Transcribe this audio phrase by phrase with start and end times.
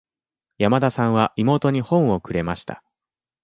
[0.57, 2.83] 山田さんは妹に本をくれました。